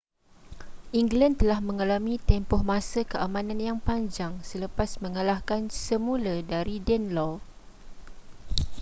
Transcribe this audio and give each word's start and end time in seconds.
england 0.99 1.33
telah 1.41 1.59
mengalami 1.67 2.15
tempoh 2.29 2.61
masa 2.71 2.99
keamanan 3.11 3.59
yang 3.67 3.77
panjang 3.87 4.33
selepas 4.49 4.89
mengalahkan 5.03 5.61
semula 5.85 6.35
dari 6.53 6.75
danelaw 6.87 7.31